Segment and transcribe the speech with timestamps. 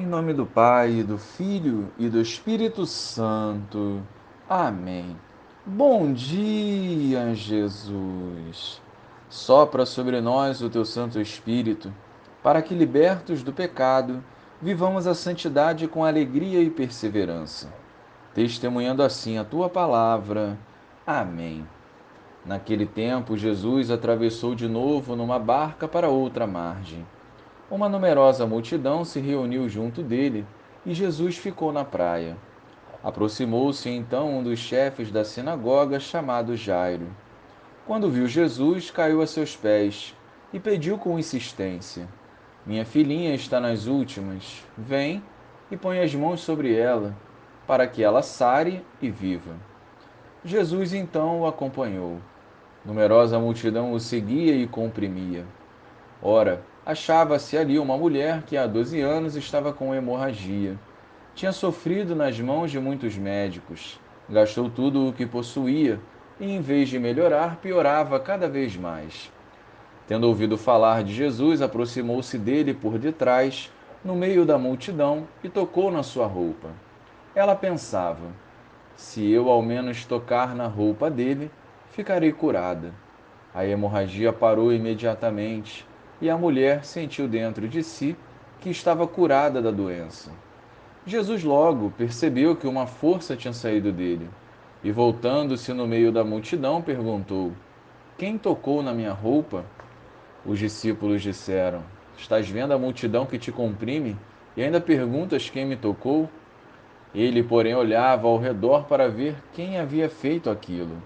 [0.00, 4.00] Em nome do Pai, do Filho e do Espírito Santo.
[4.48, 5.16] Amém.
[5.66, 8.80] Bom dia, Jesus.
[9.28, 11.92] Sopra sobre nós o teu Santo Espírito,
[12.44, 14.22] para que, libertos do pecado,
[14.62, 17.68] vivamos a santidade com alegria e perseverança,
[18.32, 20.56] testemunhando assim a tua palavra.
[21.04, 21.66] Amém.
[22.46, 27.04] Naquele tempo, Jesus atravessou de novo numa barca para outra margem.
[27.70, 30.46] Uma numerosa multidão se reuniu junto dele
[30.86, 32.34] e Jesus ficou na praia.
[33.04, 37.06] Aproximou-se então um dos chefes da sinagoga, chamado Jairo.
[37.86, 40.14] Quando viu Jesus, caiu a seus pés
[40.50, 42.08] e pediu com insistência:
[42.64, 44.64] Minha filhinha está nas últimas.
[44.76, 45.22] Vem
[45.70, 47.14] e põe as mãos sobre ela,
[47.66, 49.54] para que ela sare e viva.
[50.42, 52.16] Jesus então o acompanhou.
[52.82, 55.44] Numerosa multidão o seguia e comprimia.
[56.22, 60.78] Ora, achava-se ali uma mulher que há doze anos estava com hemorragia.
[61.34, 66.00] Tinha sofrido nas mãos de muitos médicos, gastou tudo o que possuía
[66.40, 69.30] e, em vez de melhorar, piorava cada vez mais.
[70.06, 73.70] Tendo ouvido falar de Jesus, aproximou-se dele por detrás,
[74.02, 76.70] no meio da multidão, e tocou na sua roupa.
[77.34, 78.28] Ela pensava:
[78.96, 81.50] se eu ao menos tocar na roupa dele,
[81.90, 82.94] ficarei curada.
[83.54, 85.86] A hemorragia parou imediatamente
[86.20, 88.16] e a mulher sentiu dentro de si
[88.60, 90.30] que estava curada da doença.
[91.06, 94.28] Jesus logo percebeu que uma força tinha saído dele
[94.82, 97.52] e, voltando-se no meio da multidão, perguntou:
[98.16, 99.64] Quem tocou na minha roupa?
[100.44, 101.82] Os discípulos disseram:
[102.16, 104.16] Estás vendo a multidão que te comprime
[104.56, 106.28] e ainda perguntas quem me tocou?
[107.14, 111.02] Ele, porém, olhava ao redor para ver quem havia feito aquilo.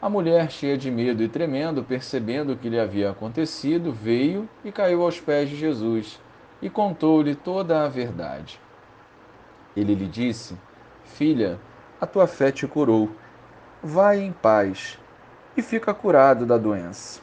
[0.00, 4.70] A mulher, cheia de medo e tremendo, percebendo o que lhe havia acontecido, veio e
[4.70, 6.20] caiu aos pés de Jesus
[6.60, 8.60] e contou-lhe toda a verdade.
[9.74, 10.54] Ele lhe disse:
[11.02, 11.58] Filha,
[11.98, 13.10] a tua fé te curou.
[13.82, 14.98] Vai em paz
[15.56, 17.22] e fica curado da doença.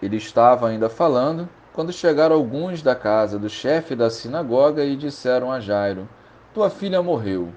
[0.00, 5.52] Ele estava ainda falando quando chegaram alguns da casa do chefe da sinagoga e disseram
[5.52, 6.08] a Jairo:
[6.54, 7.52] Tua filha morreu.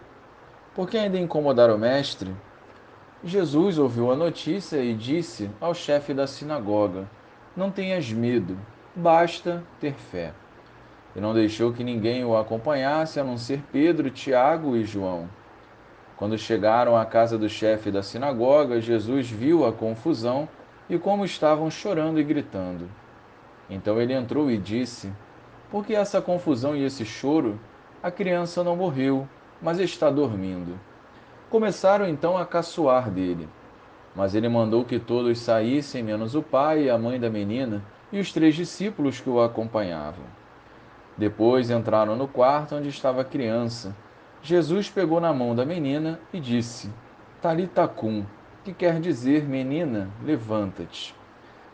[0.75, 2.35] Por que ainda incomodar o mestre?
[3.23, 7.07] Jesus ouviu a notícia e disse ao chefe da sinagoga:
[7.55, 8.57] Não tenhas medo,
[8.95, 10.33] basta ter fé.
[11.15, 15.29] E não deixou que ninguém o acompanhasse a não ser Pedro, Tiago e João.
[16.17, 20.49] Quando chegaram à casa do chefe da sinagoga, Jesus viu a confusão
[20.89, 22.89] e como estavam chorando e gritando.
[23.69, 25.13] Então ele entrou e disse:
[25.69, 27.59] Por que essa confusão e esse choro?
[28.01, 29.27] A criança não morreu,
[29.61, 30.79] mas está dormindo.
[31.51, 33.49] Começaram então a caçoar dele.
[34.15, 38.21] Mas ele mandou que todos saíssem, menos o pai e a mãe da menina e
[38.21, 40.23] os três discípulos que o acompanhavam.
[41.17, 43.93] Depois entraram no quarto onde estava a criança.
[44.41, 46.89] Jesus pegou na mão da menina e disse:
[47.41, 48.25] Talita cum,
[48.63, 51.13] que quer dizer, menina, levanta-te.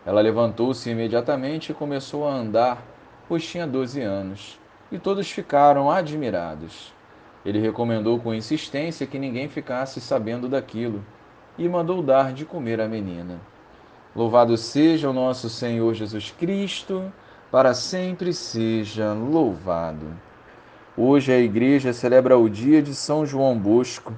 [0.04, 2.82] Ela levantou-se imediatamente e começou a andar,
[3.28, 4.60] pois tinha doze anos,
[4.92, 6.97] e todos ficaram admirados.
[7.48, 11.02] Ele recomendou com insistência que ninguém ficasse sabendo daquilo
[11.58, 13.40] e mandou dar de comer à menina.
[14.14, 17.10] Louvado seja o nosso Senhor Jesus Cristo,
[17.50, 20.08] para sempre seja louvado.
[20.98, 24.14] Hoje a igreja celebra o dia de São João Bosco,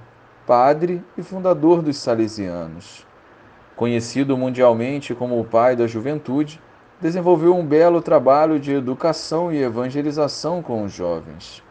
[0.48, 3.06] padre e fundador dos Salesianos.
[3.76, 6.60] Conhecido mundialmente como o pai da juventude,
[7.00, 11.69] desenvolveu um belo trabalho de educação e evangelização com os jovens.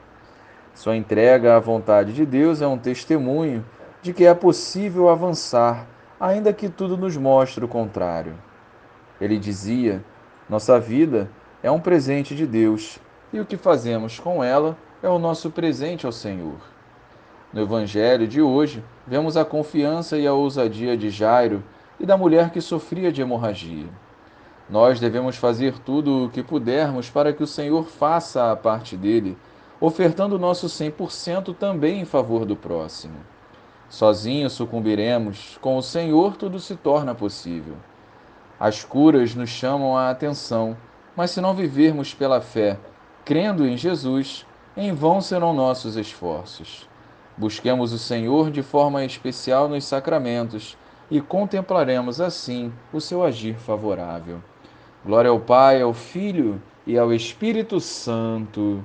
[0.79, 3.67] Sua entrega à vontade de Deus é um testemunho
[4.01, 5.89] de que é possível avançar,
[6.21, 8.35] ainda que tudo nos mostre o contrário.
[9.21, 10.05] Ele dizia:
[10.49, 11.29] Nossa vida
[11.65, 13.01] é um presente de Deus
[13.33, 16.61] e o que fazemos com ela é o nosso presente ao Senhor.
[17.53, 21.61] No Evangelho de hoje, vemos a confiança e a ousadia de Jairo
[21.99, 23.87] e da mulher que sofria de hemorragia.
[24.71, 29.37] Nós devemos fazer tudo o que pudermos para que o Senhor faça a parte dele
[29.81, 33.17] ofertando o nosso 100% também em favor do próximo.
[33.89, 37.77] Sozinhos sucumbiremos, com o Senhor tudo se torna possível.
[38.61, 40.77] As curas nos chamam a atenção,
[41.17, 42.79] mas se não vivermos pela fé,
[43.25, 44.45] crendo em Jesus,
[44.77, 46.89] em vão serão nossos esforços.
[47.37, 50.77] Busquemos o Senhor de forma especial nos sacramentos
[51.11, 54.43] e contemplaremos assim o seu agir favorável.
[55.05, 58.85] Glória ao Pai, ao Filho e ao Espírito Santo